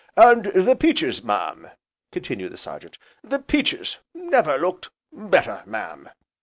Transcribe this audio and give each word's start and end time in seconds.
"And 0.17 0.45
the 0.45 0.75
peaches, 0.75 1.23
mam," 1.23 1.69
continued 2.11 2.51
the 2.51 2.57
Sergeant, 2.57 2.97
"the 3.23 3.37
peaches 3.37 3.99
never 4.15 4.57
looked 4.57 4.89
better, 5.13 5.61
mam." 5.67 6.09